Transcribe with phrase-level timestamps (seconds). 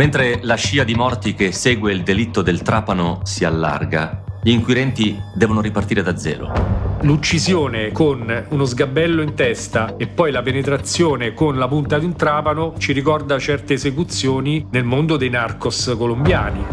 [0.00, 5.14] Mentre la scia di morti che segue il delitto del trapano si allarga, gli inquirenti
[5.34, 6.98] devono ripartire da zero.
[7.02, 12.16] L'uccisione con uno sgabello in testa e poi la penetrazione con la punta di un
[12.16, 16.64] trapano ci ricorda certe esecuzioni nel mondo dei narcos colombiani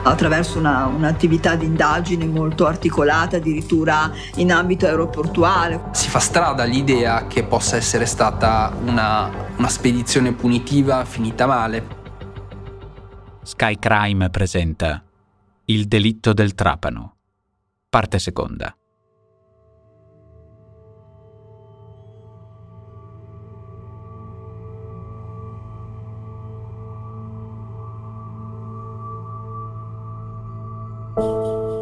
[0.00, 5.90] attraverso una, un'attività di indagine molto articolata, addirittura in ambito aeroportuale.
[5.92, 11.97] Si fa strada l'idea che possa essere stata una, una spedizione punitiva finita male.
[13.48, 15.02] Sky Crime presenta
[15.64, 17.16] Il delitto del trapano.
[17.88, 18.76] Parte seconda.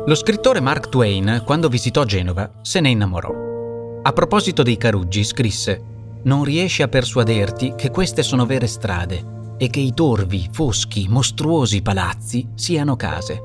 [0.07, 4.03] Lo scrittore Mark Twain, quando visitò Genova, se ne innamorò.
[4.03, 5.83] A proposito dei Caruggi, scrisse:
[6.23, 11.83] Non riesci a persuaderti che queste sono vere strade e che i torvi, foschi, mostruosi
[11.83, 13.43] palazzi siano case,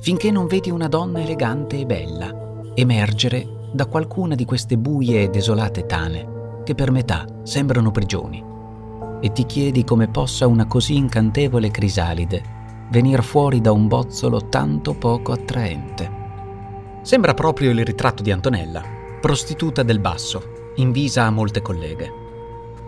[0.00, 2.42] finché non vedi una donna elegante e bella
[2.74, 8.42] emergere da qualcuna di queste buie e desolate tane che per metà sembrano prigioni.
[9.20, 14.94] E ti chiedi come possa una così incantevole crisalide venir fuori da un bozzolo tanto
[14.94, 16.20] poco attraente.
[17.02, 18.82] Sembra proprio il ritratto di Antonella,
[19.20, 22.12] prostituta del basso, invisa a molte colleghe.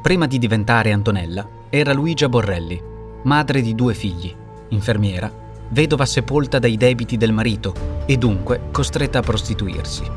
[0.03, 2.81] Prima di diventare Antonella, era Luigia Borrelli,
[3.25, 4.33] madre di due figli,
[4.69, 5.29] infermiera,
[5.71, 7.75] vedova sepolta dai debiti del marito
[8.07, 10.09] e dunque costretta a prostituirsi.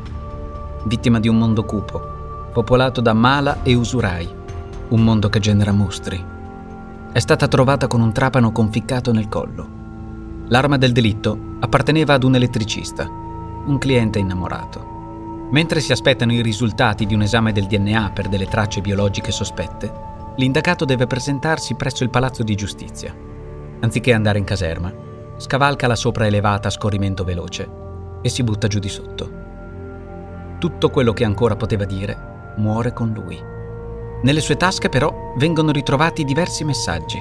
[0.84, 4.28] Vittima di un mondo cupo, popolato da mala e usurai,
[4.90, 6.24] un mondo che genera mostri.
[7.10, 9.68] È stata trovata con un trapano conficcato nel collo.
[10.46, 15.48] L'arma del delitto apparteneva ad un elettricista, un cliente innamorato.
[15.50, 20.07] Mentre si aspettano i risultati di un esame del DNA per delle tracce biologiche sospette,
[20.38, 23.14] l'indagato deve presentarsi presso il Palazzo di Giustizia.
[23.80, 24.92] Anziché andare in caserma,
[25.36, 27.68] scavalca la sopraelevata a scorrimento veloce
[28.22, 29.46] e si butta giù di sotto.
[30.58, 33.40] Tutto quello che ancora poteva dire muore con lui.
[34.22, 37.20] Nelle sue tasche però vengono ritrovati diversi messaggi.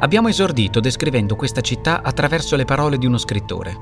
[0.00, 3.74] Abbiamo esordito descrivendo questa città attraverso le parole di uno scrittore.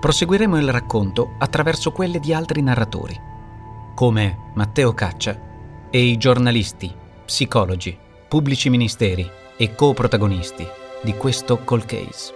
[0.00, 3.20] Proseguiremo il racconto attraverso quelle di altri narratori,
[3.94, 5.36] come Matteo Caccia
[5.90, 7.94] e i giornalisti psicologi,
[8.26, 10.66] pubblici ministeri e co-protagonisti
[11.02, 12.32] di questo call case.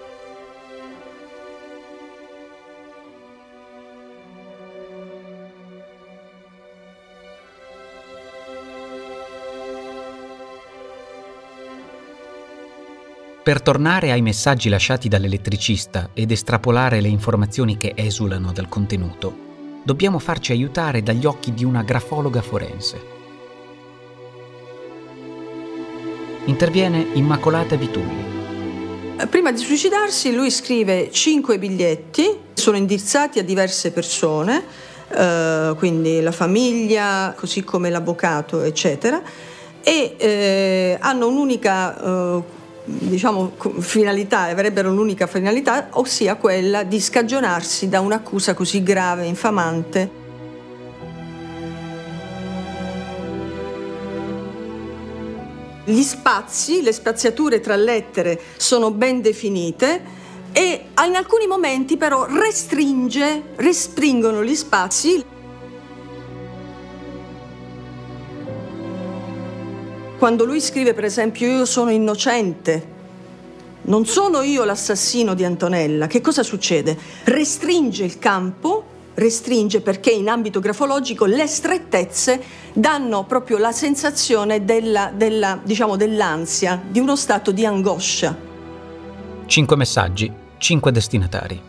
[13.43, 20.19] Per tornare ai messaggi lasciati dall'elettricista ed estrapolare le informazioni che esulano dal contenuto, dobbiamo
[20.19, 23.12] farci aiutare dagli occhi di una grafologa forense.
[26.47, 28.31] Interviene Immacolata Vitulli.
[29.29, 34.65] Prima di suicidarsi lui scrive cinque biglietti, sono indirizzati a diverse persone,
[35.09, 39.23] eh, quindi la famiglia, così come l'avvocato, eccetera,
[39.83, 42.43] e eh, hanno un'unica eh,
[42.85, 50.22] diciamo, finalità, avrebbero un'unica finalità, ossia quella di scagionarsi da un'accusa così grave, infamante
[55.85, 60.21] Gli spazi, le spaziature tra lettere sono ben definite
[60.53, 65.25] e in alcuni momenti però restringe, restringono gli spazi.
[70.19, 72.91] Quando lui scrive per esempio io sono innocente,
[73.83, 76.97] non sono io l'assassino di Antonella, che cosa succede?
[77.25, 82.43] Restringe il campo restringe perché in ambito grafologico le strettezze
[82.73, 88.37] danno proprio la sensazione della, della, diciamo, dell'ansia, di uno stato di angoscia.
[89.47, 91.61] Cinque messaggi, cinque destinatari.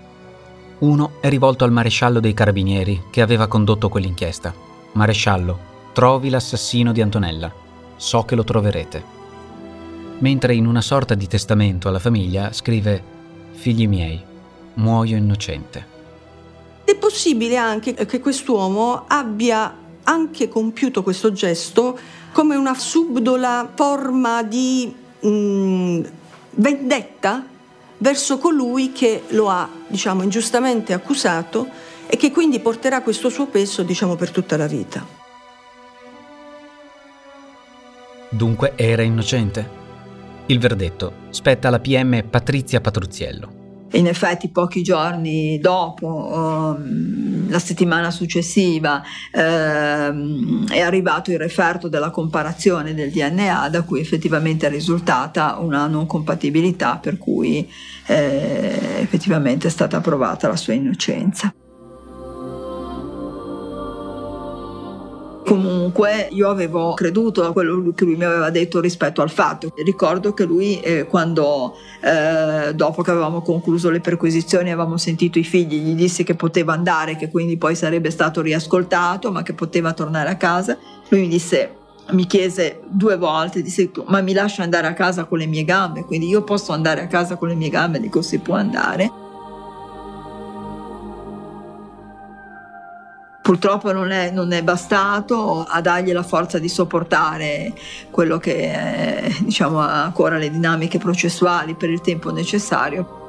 [0.80, 4.54] Uno è rivolto al maresciallo dei carabinieri che aveva condotto quell'inchiesta.
[4.94, 5.60] Maresciallo,
[5.94, 7.52] trovi l'assassino di Antonella.
[7.96, 9.04] So che lo troverete.
[10.20, 13.12] Mentre in una sorta di testamento alla famiglia scrive
[13.52, 14.22] Figli miei,
[14.76, 15.93] muoio innocente.
[16.84, 21.98] È possibile anche che quest'uomo abbia anche compiuto questo gesto
[22.34, 26.04] come una subdola forma di mh, mm,
[26.56, 27.46] vendetta
[28.00, 31.68] verso colui che lo ha, diciamo, ingiustamente accusato
[32.06, 35.06] e che quindi porterà questo suo peso, diciamo, per tutta la vita.
[38.30, 39.82] Dunque era innocente?
[40.48, 43.63] Il verdetto spetta alla PM Patrizia Patruzziello.
[43.94, 49.04] In effetti pochi giorni dopo, um, la settimana successiva,
[49.34, 55.86] um, è arrivato il referto della comparazione del DNA da cui effettivamente è risultata una
[55.86, 57.70] non compatibilità per cui
[58.08, 61.54] eh, effettivamente è stata approvata la sua innocenza.
[65.46, 69.74] Comunque io avevo creduto a quello che lui mi aveva detto rispetto al fatto.
[69.84, 75.44] Ricordo che lui eh, quando eh, dopo che avevamo concluso le perquisizioni avevamo sentito i
[75.44, 79.94] figli, gli disse che poteva andare, che quindi poi sarebbe stato riascoltato, ma che poteva
[79.94, 80.78] tornare a casa.
[81.10, 81.76] Lui mi disse
[82.12, 86.04] mi chiese due volte, disse ma mi lascia andare a casa con le mie gambe,
[86.04, 89.23] quindi io posso andare a casa con le mie gambe, dico si può andare.
[93.44, 97.74] Purtroppo non è, non è, bastato a dargli la forza di sopportare
[98.10, 103.20] quello che è, diciamo, ancora le dinamiche processuali per il tempo necessario.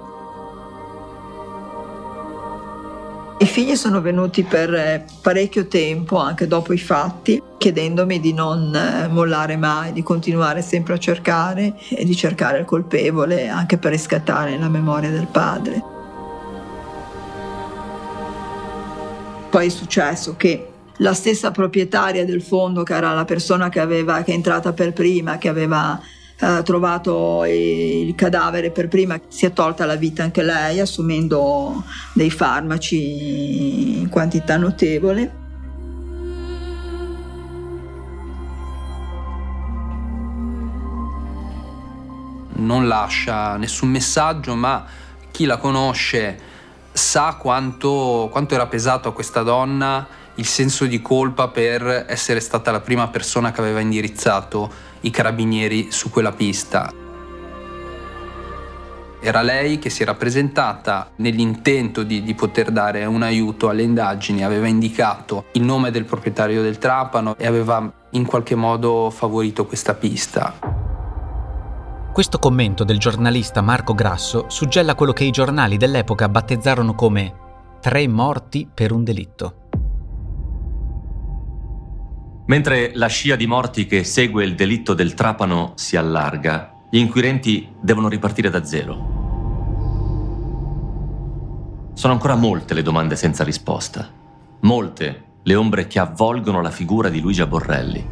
[3.38, 8.70] I figli sono venuti per parecchio tempo, anche dopo i fatti, chiedendomi di non
[9.10, 14.56] mollare mai, di continuare sempre a cercare e di cercare il colpevole anche per riscattare
[14.56, 15.94] la memoria del padre.
[19.54, 24.24] Poi è successo che la stessa proprietaria del fondo, che era la persona che, aveva,
[24.24, 25.96] che è entrata per prima, che aveva
[26.40, 31.84] eh, trovato il cadavere per prima, si è tolta la vita anche lei, assumendo
[32.14, 35.32] dei farmaci in quantità notevole.
[42.54, 44.84] Non lascia nessun messaggio, ma
[45.30, 46.53] chi la conosce
[46.94, 50.06] sa quanto, quanto era pesato a questa donna
[50.37, 54.70] il senso di colpa per essere stata la prima persona che aveva indirizzato
[55.00, 56.93] i carabinieri su quella pista.
[59.20, 64.44] Era lei che si era presentata nell'intento di, di, poter dare un aiuto alle indagini,
[64.44, 69.94] aveva indicato il nome del proprietario del trapano e aveva in qualche modo favorito questa
[69.94, 70.94] pista.
[72.14, 77.34] Questo commento del giornalista Marco Grasso suggella quello che i giornali dell'epoca battezzarono come
[77.81, 79.55] tre morti per un delitto.
[82.46, 87.75] Mentre la scia di morti che segue il delitto del trapano si allarga, gli inquirenti
[87.81, 88.94] devono ripartire da zero.
[91.94, 94.08] Sono ancora molte le domande senza risposta.
[94.60, 98.06] Molte le ombre che avvolgono la figura di Luigia Borrelli.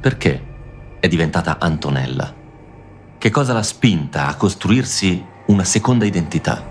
[0.00, 2.46] Perché è diventata Antonella?
[3.18, 6.64] Che cosa l'ha spinta a costruirsi una seconda identità?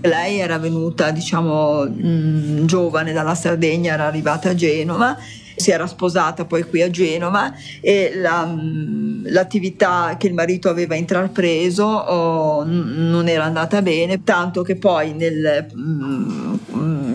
[0.00, 5.14] Lei era venuta, diciamo, mh, giovane dalla Sardegna, era arrivata a Genova
[5.58, 10.94] si era sposata poi qui a Genova e la, mm, l'attività che il marito aveva
[10.94, 16.54] intrapreso oh, non era andata bene, tanto che poi nel, mm,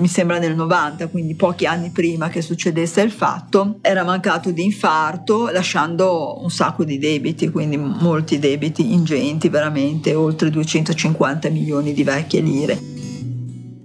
[0.04, 4.64] mi sembra nel 90, quindi pochi anni prima che succedesse il fatto, era mancato di
[4.64, 12.04] infarto lasciando un sacco di debiti, quindi molti debiti ingenti, veramente oltre 250 milioni di
[12.04, 12.94] vecchie lire.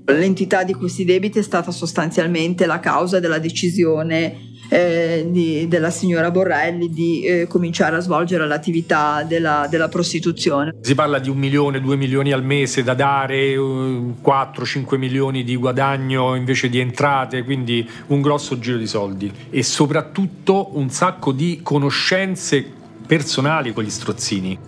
[0.07, 6.31] L'entità di questi debiti è stata sostanzialmente la causa della decisione eh, di, della signora
[6.31, 10.75] Borrelli di eh, cominciare a svolgere l'attività della, della, prostituzione.
[10.83, 16.35] Si parla di un milione, due milioni al mese da dare, 4-5 milioni di guadagno
[16.35, 22.65] invece di entrate, quindi un grosso giro di soldi e soprattutto un sacco di conoscenze
[23.07, 24.59] personali con gli strozzini.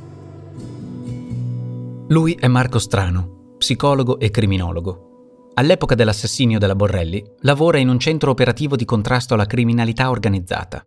[2.09, 5.09] Lui è Marco Strano, psicologo e criminologo
[5.60, 10.82] all'epoca dell'assassinio della Borrelli, lavora in un centro operativo di contrasto alla criminalità organizzata,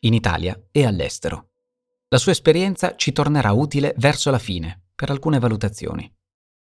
[0.00, 1.50] in Italia e all'estero.
[2.08, 6.12] La sua esperienza ci tornerà utile verso la fine, per alcune valutazioni.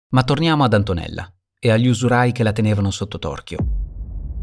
[0.10, 3.60] Ma torniamo ad Antonella e agli usurai che la tenevano sotto torchio.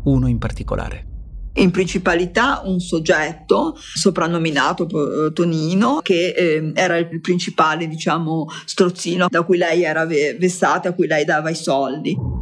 [0.04, 1.06] Uno in particolare.
[1.54, 9.42] In principalità un soggetto soprannominato eh, Tonino, che eh, era il principale, diciamo, strozzino da
[9.42, 12.39] cui lei era vessata, a cui lei dava i soldi.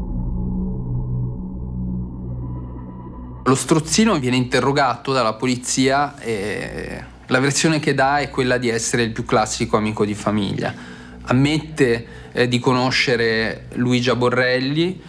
[3.48, 9.04] Lo strozzino viene interrogato dalla polizia e la versione che dà è quella di essere
[9.04, 10.74] il più classico amico di famiglia.
[11.22, 15.00] Ammette eh, di conoscere Luigia Borrelli,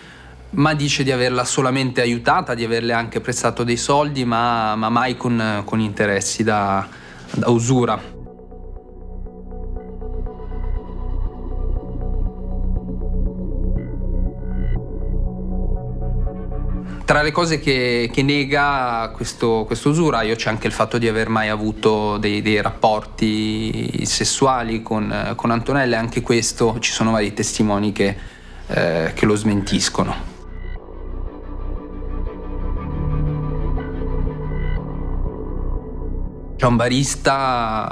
[0.51, 5.17] ma dice di averla solamente aiutata, di averle anche prestato dei soldi, ma, ma mai
[5.17, 6.87] con, con interessi da,
[7.31, 8.18] da usura.
[17.09, 21.27] Tra le cose che, che nega questo, questo, usuraio c'è anche il fatto di aver
[21.27, 27.91] mai avuto dei, dei rapporti sessuali con, con, Antonella anche questo ci sono vari testimoni
[27.93, 28.15] che,
[28.67, 30.15] eh, che lo smentiscono.
[36.57, 37.91] C'è un barista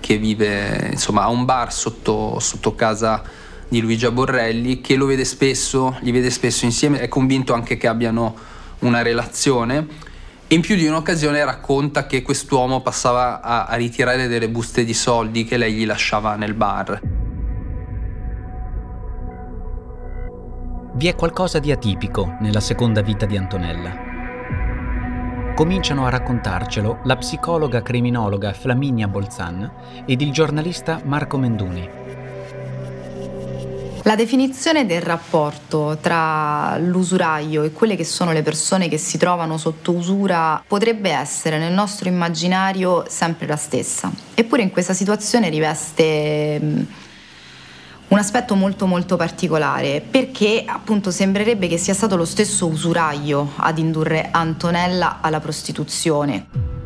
[0.00, 3.22] che vive, insomma, ha un bar sotto, sotto casa
[3.66, 7.86] di Luigia Borrelli che lo vede spesso, li vede spesso insieme, è convinto anche che
[7.86, 8.49] abbiano
[8.80, 10.08] una relazione
[10.52, 15.44] in più di un'occasione racconta che quest'uomo passava a, a ritirare delle buste di soldi
[15.44, 17.00] che lei gli lasciava nel bar.
[20.92, 24.08] Vi è qualcosa di atipico nella seconda vita di Antonella.
[25.54, 29.70] Cominciano a raccontarcelo la psicologa criminologa Flaminia Bolzan
[30.04, 31.88] ed il giornalista Marco Menduni.
[34.10, 39.56] La definizione del rapporto tra l'usuraio e quelle che sono le persone che si trovano
[39.56, 44.10] sotto usura potrebbe essere nel nostro immaginario sempre la stessa.
[44.34, 46.80] Eppure in questa situazione riveste mm,
[48.08, 53.78] un aspetto molto molto particolare perché appunto sembrerebbe che sia stato lo stesso usuraio ad
[53.78, 56.79] indurre Antonella alla prostituzione.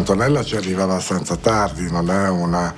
[0.00, 2.74] Antonella ci arriva abbastanza tardi, non è una,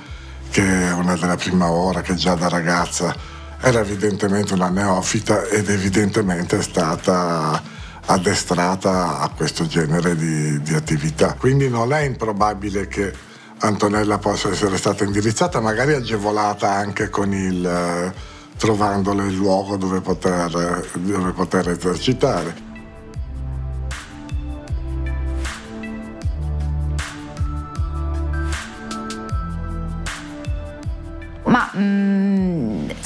[0.51, 3.15] che una della prima ora che già da ragazza
[3.61, 7.61] era evidentemente una neofita ed evidentemente è stata
[8.07, 11.35] addestrata a questo genere di, di attività.
[11.39, 13.13] Quindi non è improbabile che
[13.59, 18.13] Antonella possa essere stata indirizzata, magari agevolata anche con il eh,
[18.57, 22.72] trovandole il luogo dove poter, dove poter esercitare.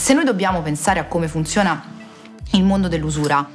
[0.07, 1.83] Se noi dobbiamo pensare a come funziona
[2.51, 3.45] il mondo dell'usura,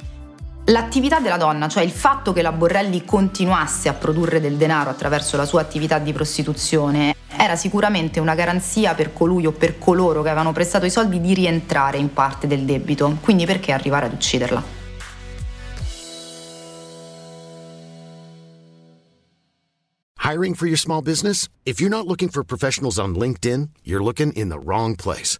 [0.67, 5.35] L'attività della donna, cioè il fatto che la Borrelli continuasse a produrre del denaro attraverso
[5.35, 10.29] la sua attività di prostituzione, era sicuramente una garanzia per colui o per coloro che
[10.29, 13.17] avevano prestato i soldi di rientrare in parte del debito.
[13.19, 14.63] Quindi perché arrivare ad ucciderla?
[20.23, 21.47] Hiring for your small business?
[21.65, 25.39] If you're not looking for professionals on LinkedIn, you're looking in the wrong place.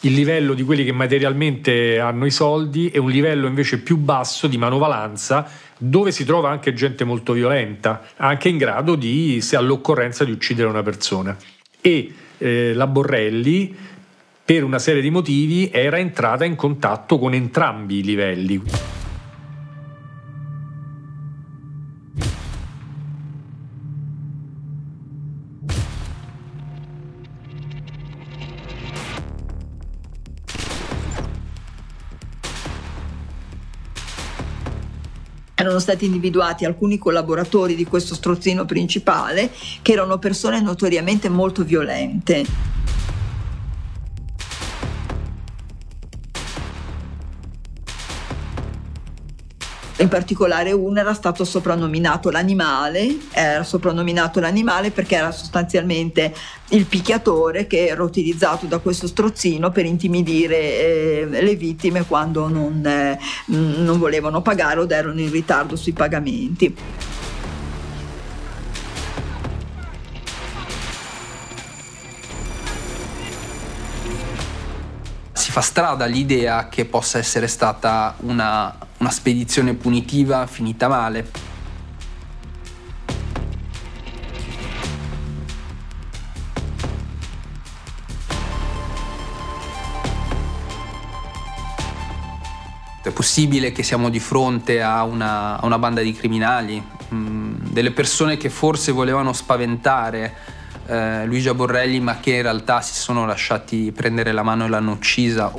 [0.00, 4.46] Il livello di quelli che materialmente hanno i soldi e un livello invece più basso
[4.46, 5.48] di manovalanza
[5.78, 10.68] dove si trova anche gente molto violenta, anche in grado di, se all'occorrenza, di uccidere
[10.68, 11.36] una persona.
[11.80, 13.74] E eh, la Borrelli,
[14.44, 18.62] per una serie di motivi, era entrata in contatto con entrambi i livelli.
[35.86, 39.52] Stati individuati alcuni collaboratori di questo strozzino principale
[39.82, 42.75] che erano persone notoriamente molto violente.
[50.06, 56.32] In particolare uno era stato soprannominato l'animale, era soprannominato l'animale perché era sostanzialmente
[56.68, 62.86] il picchiatore che era utilizzato da questo strozzino per intimidire eh, le vittime quando non,
[62.86, 66.76] eh, non volevano pagare o erano in ritardo sui pagamenti.
[75.56, 81.54] fa strada l'idea che possa essere stata una, una spedizione punitiva finita male.
[93.02, 96.82] È possibile che siamo di fronte a una, a una banda di criminali,
[97.14, 100.34] mm, delle persone che forse volevano spaventare
[100.86, 104.92] eh, Luigia Borrelli ma che in realtà si sono lasciati prendere la mano e l'hanno
[104.92, 105.52] uccisa.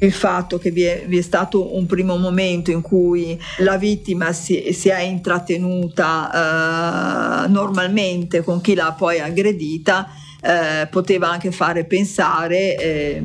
[0.00, 4.32] Il fatto che vi è, vi è, stato un primo momento in cui la vittima
[4.32, 10.08] si, si è intrattenuta eh, normalmente con chi l'ha poi aggredita
[10.42, 13.22] eh, poteva anche fare pensare eh,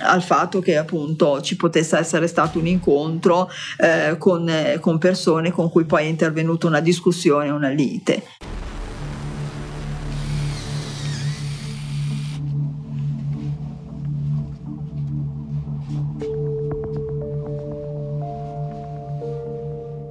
[0.00, 3.48] al fatto che appunto ci potesse essere stato un incontro
[3.78, 8.22] eh, con, con persone con cui poi è intervenuta una discussione, una lite.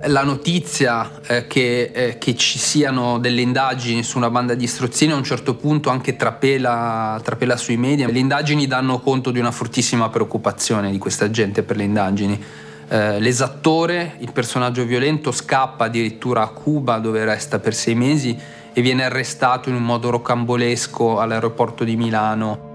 [0.07, 5.11] La notizia eh, che, eh, che, ci siano delle indagini su una banda di strozzini
[5.11, 8.07] a un certo punto anche trapela, trapela, sui media.
[8.07, 12.43] Le indagini danno conto di una fortissima preoccupazione di questa gente per le indagini.
[12.89, 18.37] Eh, l'esattore, il personaggio violento, scappa addirittura a Cuba dove resta per sei mesi
[18.73, 22.66] e viene arrestato in un modo rocambolesco all'aeroporto di Milano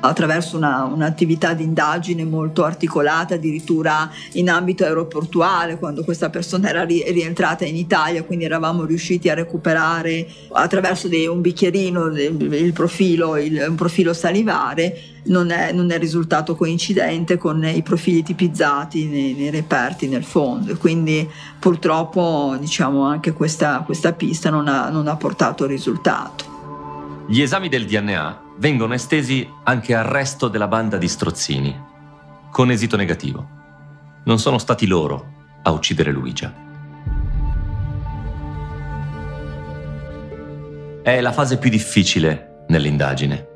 [0.00, 6.84] attraverso una, un'attività di indagine molto articolata, addirittura in ambito aeroportuale, quando questa persona era
[6.84, 13.64] rientrata in Italia, quindi eravamo riusciti a recuperare attraverso dei, un bicchierino il profilo, il,
[13.68, 19.50] un profilo salivare, non è, non è, risultato coincidente con i profili tipizzati nei, nei
[19.50, 20.76] reperti nel fondo.
[20.76, 21.28] Quindi
[21.58, 26.56] purtroppo diciamo, anche questa, questa pista non ha, non ha portato risultato.
[27.26, 31.76] Gli esami del DNA vengono estesi anche al resto della banda di strozzini,
[32.50, 33.46] con esito negativo.
[34.24, 36.52] Non sono stati loro a uccidere Luigia.
[41.02, 43.46] È la fase più difficile nell'indagine.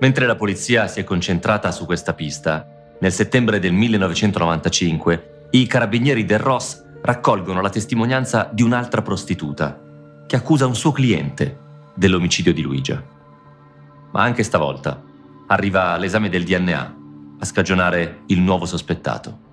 [0.00, 2.66] Mentre la polizia si è concentrata su questa pista,
[3.00, 9.78] nel settembre del 1995 i carabinieri del Ross raccolgono la testimonianza di un'altra prostituta
[10.26, 11.58] che accusa un suo cliente
[11.94, 13.11] dell'omicidio di Luigia
[14.12, 15.02] ma anche stavolta
[15.46, 16.94] arriva l'esame del DNA
[17.38, 19.50] a scagionare il nuovo sospettato.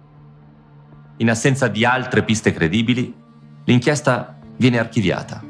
[1.18, 3.14] In assenza di altre piste credibili,
[3.66, 5.44] l'inchiesta viene archiviata.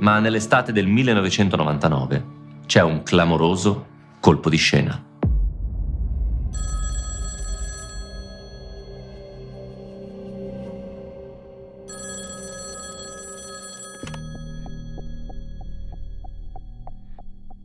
[0.00, 2.24] Ma nell'estate del 1999
[2.66, 3.86] c'è un clamoroso
[4.18, 5.11] colpo di scena.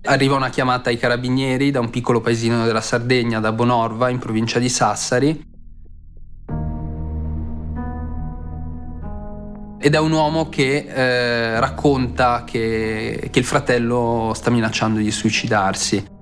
[0.10, 4.58] Arriva una chiamata ai carabinieri da un piccolo paesino della Sardegna, da Bonorva, in provincia
[4.58, 5.46] di Sassari.
[9.78, 16.17] Ed è un uomo che eh, racconta che, che il fratello sta minacciando di suicidarsi.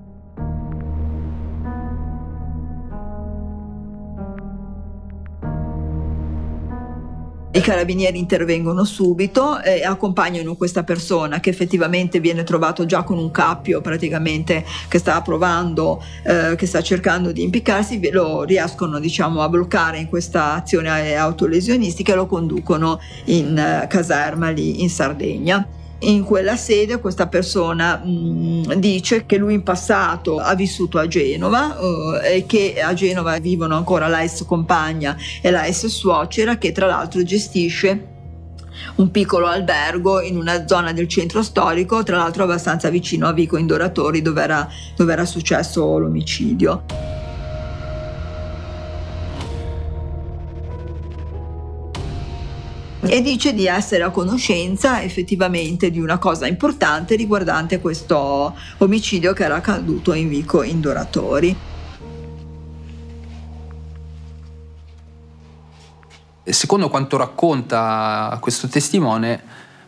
[7.56, 13.32] I carabinieri intervengono subito e accompagnano questa persona che effettivamente viene trovato già con un
[13.32, 19.48] cappio praticamente che sta provando, eh, che sta cercando di impiccarsi, lo riescono diciamo a
[19.48, 25.66] bloccare in questa azione autolesionistica e lo conducono in eh, caserma lì in Sardegna
[26.00, 31.08] in quella sede questa persona mh, mm, dice che lui in passato ha vissuto a
[31.08, 36.58] Genova uh, e che a Genova vivono ancora la ex compagna e la ex suocera
[36.58, 38.14] che tra l'altro gestisce
[38.96, 43.58] un piccolo albergo in una zona del centro storico, tra l'altro abbastanza vicino a Vico
[43.58, 47.15] Indoratori dove era, dove era successo l'omicidio.
[53.08, 59.44] E dice di essere a conoscenza effettivamente di una cosa importante riguardante questo omicidio che
[59.44, 61.56] era accaduto in Vico Indoratori.
[66.44, 69.42] Secondo quanto racconta questo testimone,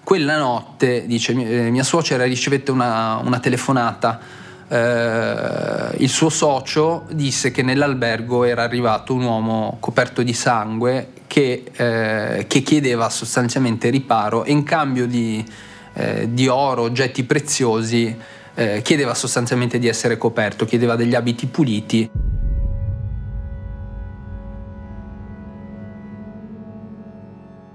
[0.04, 4.20] quella notte, dice, eh, mia suocera ricevette una, una telefonata
[4.70, 11.64] eh, il suo socio disse che nell'albergo era arrivato un uomo coperto di sangue che,
[11.76, 15.46] eh, che chiedeva sostanzialmente riparo e in cambio di,
[15.94, 18.16] eh, di oro, oggetti preziosi,
[18.56, 22.10] eh, chiedeva sostanzialmente di essere coperto, chiedeva degli abiti puliti.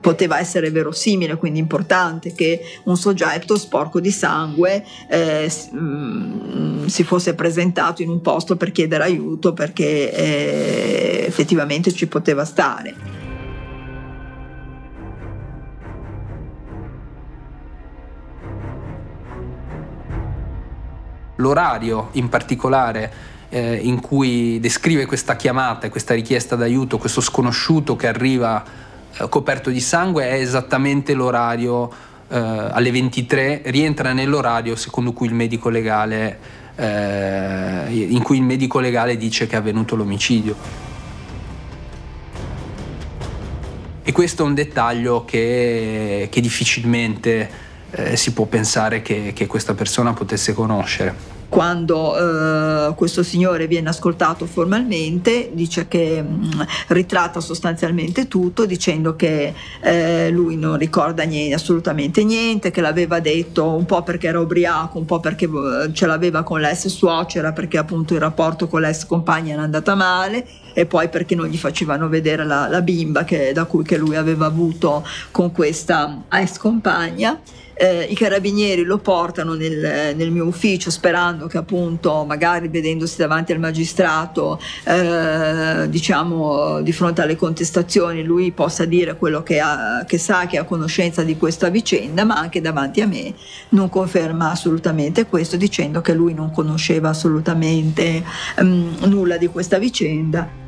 [0.03, 7.35] poteva essere verosimile, quindi importante che un soggetto sporco di sangue eh, mm, si fosse
[7.35, 13.12] presentato in un posto per chiedere aiuto perché eh, effettivamente ci poteva stare.
[21.43, 23.13] L'orario in particolare
[23.49, 28.65] eh, in cui descrive questa chiamata, questa richiesta d'aiuto, questo sconosciuto che arriva
[29.15, 31.91] eh, coperto di sangue è esattamente l'orario
[32.29, 36.39] eh, alle 23, rientra nell'orario secondo cui il medico legale,
[36.77, 40.55] eh, in cui il medico legale dice che è avvenuto l'omicidio.
[44.05, 47.51] E questo è un dettaglio che, che difficilmente
[47.91, 53.91] eh, si può pensare che, che questa persona potesse conoscere quando eh, questo signore viene
[53.91, 61.25] ascoltato formalmente dice che mh, mm, ritratta sostanzialmente tutto dicendo che eh, lui non ricorda
[61.25, 65.93] niente, assolutamente niente, che l'aveva detto un po' perché era ubriaco, un po' perché eh,
[65.93, 70.47] ce l'aveva con l'ex suocera, perché appunto il rapporto con l'ex compagna era andata male
[70.73, 74.17] e poi perché non gli facevano vedere la, la bimba che, da cui che lui
[74.17, 77.39] aveva avuto con questa ex compagna
[77.75, 83.53] eh, i carabinieri lo portano nel, nel, mio ufficio sperando che appunto magari vedendosi davanti
[83.53, 90.19] al magistrato eh, diciamo di fronte alle contestazioni lui possa dire quello che, ha, che
[90.19, 93.35] sa che ha conoscenza di questa vicenda ma anche davanti a me
[93.71, 98.23] non conferma assolutamente questo dicendo che lui non conosceva assolutamente
[98.59, 100.61] um, nulla di questa vicenda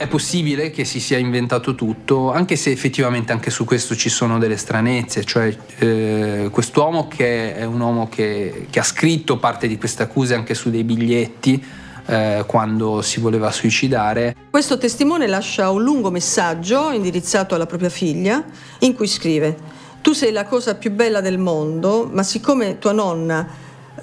[0.00, 4.38] È possibile che si sia inventato tutto, anche se effettivamente anche su questo ci sono
[4.38, 9.76] delle stranezze, cioè eh, quest'uomo che è un uomo che, che, ha scritto parte di
[9.76, 11.62] queste accuse anche su dei biglietti
[12.06, 14.34] eh, quando si voleva suicidare.
[14.48, 18.42] Questo testimone lascia un lungo messaggio indirizzato alla propria figlia
[18.78, 19.54] in cui scrive
[20.00, 23.46] Tu sei la cosa più bella del mondo, ma siccome tua nonna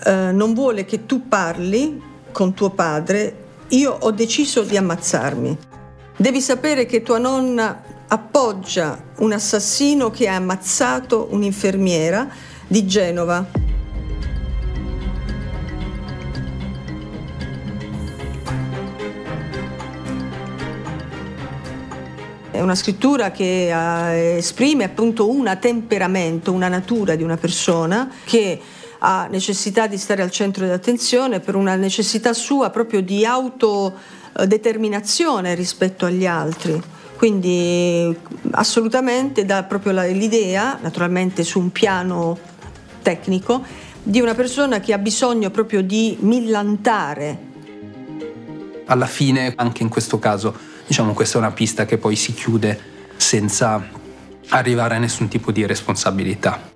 [0.06, 2.00] eh, non vuole che tu parli
[2.32, 5.67] con tuo padre, io ho deciso di ammazzarmi.
[6.20, 12.28] Devi sapere che tua nonna appoggia un assassino che ha ammazzato un'infermiera
[12.66, 13.46] di Genova.
[22.50, 28.60] È una scrittura che uh, esprime appunto un temperamento, una natura di una persona che
[29.00, 34.17] ha necessità di stare al centro dell'attenzione per una necessità sua proprio di auto eh,
[34.46, 36.82] determinazione rispetto agli altri.
[37.18, 38.16] Quindi
[38.52, 42.38] assolutamente dà proprio l'idea, naturalmente su un piano
[43.02, 43.64] tecnico,
[44.04, 47.46] di una persona che ha bisogno proprio di millantare.
[48.86, 52.80] Alla fine, anche in questo caso, diciamo questa è una pista che poi si chiude
[53.18, 53.84] senza
[54.50, 56.76] arrivare a nessun tipo di responsabilità.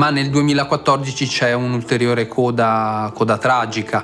[0.00, 4.02] Ma nel 2014 c'è un'ulteriore coda, coda tragica.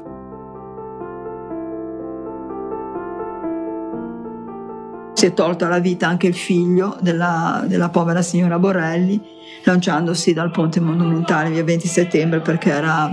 [5.15, 9.19] Si è tolto la vita anche il figlio della, della povera signora Borrelli,
[9.65, 13.11] lanciandosi dal ponte monumentale via 20 settembre perché era,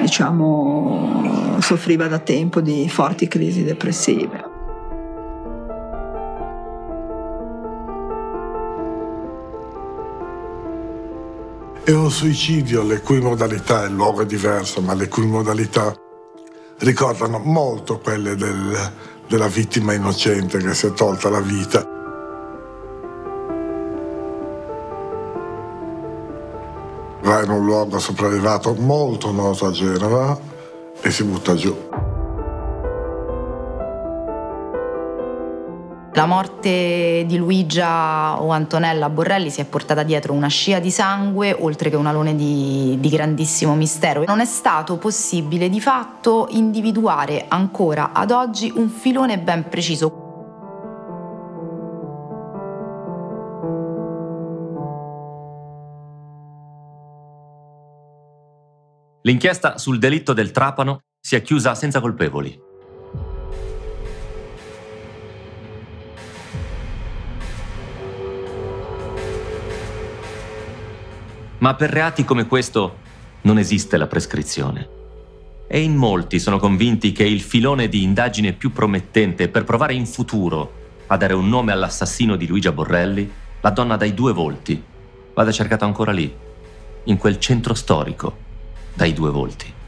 [0.00, 4.49] diciamo, soffriva da tempo di forti crisi depressive.
[11.82, 15.92] È un suicidio le cui modalità, il luogo è diverso, ma le cui modalità
[16.80, 18.92] ricordano molto quelle del,
[19.26, 21.82] della vittima innocente che si è tolta la vita.
[27.22, 30.38] Va in un luogo sopraelevato molto noto a Genova
[31.00, 31.89] e si butta giù.
[36.14, 41.56] La morte di Luigia o Antonella Borrelli si è portata dietro una scia di sangue
[41.56, 44.24] oltre che un alone di, di grandissimo mistero.
[44.26, 50.28] Non è stato possibile di fatto individuare ancora ad oggi un filone ben preciso.
[59.22, 62.69] L'inchiesta sul delitto del trapano si è chiusa senza colpevoli.
[71.60, 72.96] Ma per reati come questo
[73.42, 74.88] non esiste la prescrizione.
[75.68, 80.06] E in molti sono convinti che il filone di indagine più promettente per provare in
[80.06, 80.72] futuro
[81.06, 84.82] a dare un nome all'assassino di Luigia Borrelli, la donna dai due volti,
[85.34, 86.34] vada cercato ancora lì,
[87.04, 88.36] in quel centro storico,
[88.94, 89.79] dai due volti.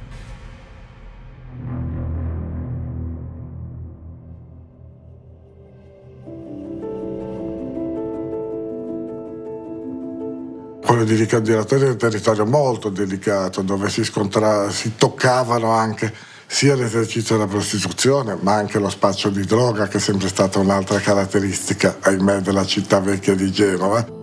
[10.92, 16.12] Quello di Ricadiratore è un territorio molto delicato dove si, scontra- si toccavano anche
[16.46, 20.98] sia l'esercizio della prostituzione ma anche lo spaccio di droga che è sempre stata un'altra
[20.98, 24.20] caratteristica, ahimè, della città vecchia di Genova.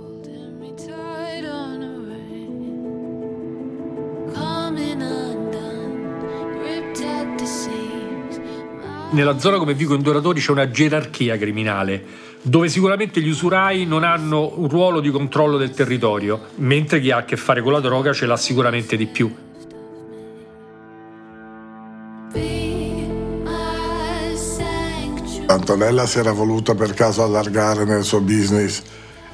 [9.12, 14.54] Nella zona come Vico Indoratori c'è una gerarchia criminale dove sicuramente gli usurai non hanno
[14.56, 18.14] un ruolo di controllo del territorio, mentre chi ha a che fare con la droga
[18.14, 19.34] ce l'ha sicuramente di più.
[25.48, 28.84] Antonella si era voluta per caso allargare nel suo business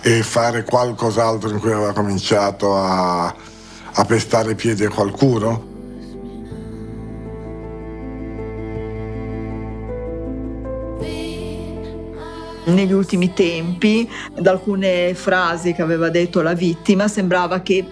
[0.02, 5.75] e fare qualcos'altro in cui aveva cominciato a, a pestare piedi a qualcuno?
[12.66, 17.86] Negli ultimi tempi, da alcune frasi che aveva detto la vittima, sembrava che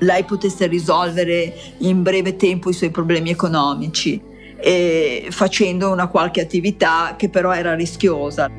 [0.00, 4.20] lei potesse risolvere in breve tempo i suoi problemi economici,
[5.30, 8.50] facendo una qualche attività che però era rischiosa.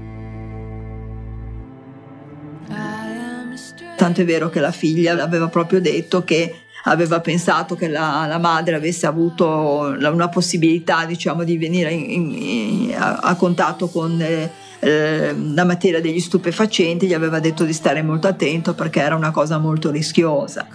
[3.95, 8.37] Tanto è vero che la figlia aveva proprio detto che aveva pensato che la, la
[8.37, 14.49] madre avesse avuto una possibilità diciamo, di venire in, in, a, a, contatto con eh,
[14.79, 19.31] eh, la materia degli stupefacenti, gli aveva detto di stare molto attento perché era una
[19.31, 20.67] cosa molto rischiosa.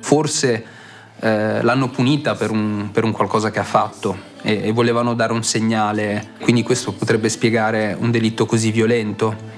[0.00, 0.64] Forse
[1.18, 5.32] eh, l'hanno punita per un, per un, qualcosa che ha fatto e, e volevano dare
[5.32, 9.55] un segnale, quindi questo potrebbe spiegare un delitto così violento.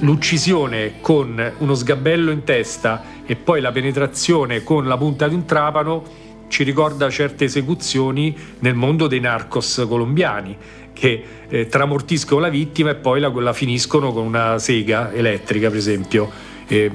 [0.00, 5.44] L'uccisione con uno sgabello in testa e poi la penetrazione con la punta di un
[5.44, 10.56] trapano ci ricorda certe esecuzioni nel mondo dei narcos colombiani
[10.92, 15.76] che eh, tramortiscono la vittima e poi la, la, finiscono con una sega elettrica, per
[15.76, 16.30] esempio,
[16.66, 16.90] eh,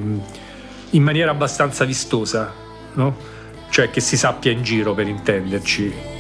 [0.90, 2.52] in maniera abbastanza vistosa,
[2.94, 3.16] no?
[3.70, 6.11] cioè che si sappia in giro per intenderci.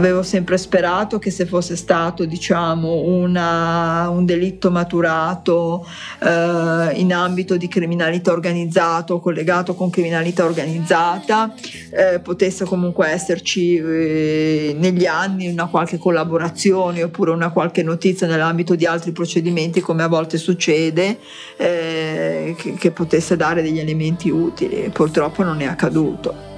[0.00, 5.86] Avevo sempre sperato che se fosse stato diciamo, una, un delitto maturato
[6.22, 11.54] eh, in ambito di criminalità organizzata o collegato con criminalità organizzata,
[11.90, 18.74] eh, potesse comunque esserci eh, negli anni una qualche collaborazione oppure una qualche notizia nell'ambito
[18.74, 21.18] di altri procedimenti come a volte succede,
[21.58, 24.88] eh, che, che potesse dare degli elementi utili.
[24.88, 26.49] Purtroppo non è accaduto.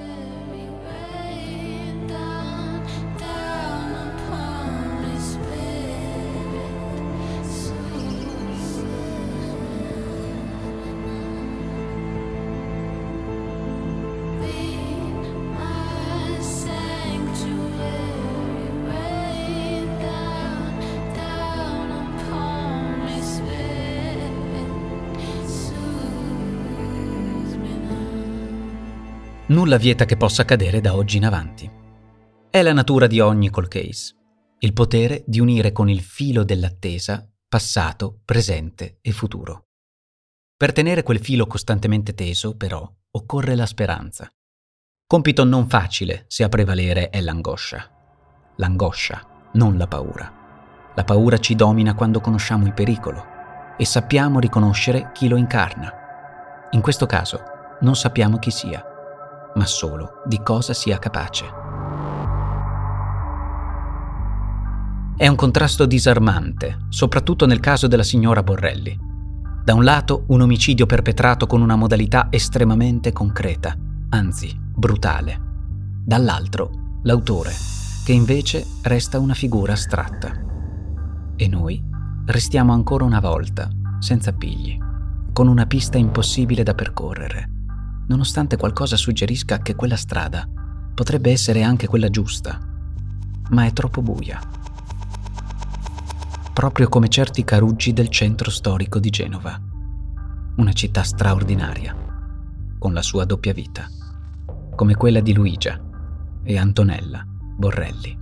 [29.52, 31.70] Nulla vieta che possa accadere da oggi in avanti.
[32.48, 34.14] È la natura di ogni call case,
[34.60, 39.66] il potere di unire con il filo dell'attesa passato, presente e futuro.
[40.56, 44.26] Per tenere quel filo costantemente teso, però, occorre la speranza.
[45.06, 47.90] Compito non facile se a prevalere è l'angoscia.
[48.56, 50.92] L'angoscia, non la paura.
[50.94, 53.22] La paura ci domina quando conosciamo il pericolo
[53.76, 55.92] e sappiamo riconoscere chi lo incarna.
[56.70, 57.42] In questo caso
[57.80, 58.86] non sappiamo chi sia
[59.54, 61.60] ma solo di cosa sia capace.
[65.16, 68.98] È un contrasto disarmante, soprattutto nel caso della signora Borrelli.
[69.64, 73.76] Da un lato un omicidio perpetrato con una modalità estremamente concreta,
[74.08, 75.40] anzi brutale.
[76.04, 77.52] Dall'altro l'autore,
[78.04, 80.32] che invece resta una figura astratta.
[81.36, 81.80] E noi
[82.26, 83.68] restiamo ancora una volta,
[84.00, 84.76] senza appigli,
[85.32, 87.61] con una pista impossibile da percorrere
[88.08, 90.48] nonostante qualcosa suggerisca che quella strada
[90.94, 92.58] potrebbe essere anche quella giusta,
[93.50, 94.40] ma è troppo buia.
[96.52, 99.58] Proprio come certi caruggi del centro storico di Genova,
[100.56, 101.96] una città straordinaria,
[102.78, 103.88] con la sua doppia vita,
[104.74, 105.80] come quella di Luigia
[106.42, 108.21] e Antonella Borrelli.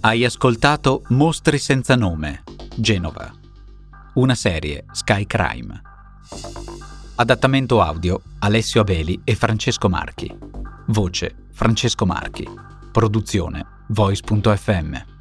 [0.00, 2.44] Hai ascoltato Mostri senza nome,
[2.76, 3.32] Genova.
[4.14, 5.82] Una serie Sky Crime.
[7.16, 10.32] Adattamento audio Alessio Abeli e Francesco Marchi.
[10.86, 12.48] Voce Francesco Marchi.
[12.92, 15.17] Produzione Voice.fm.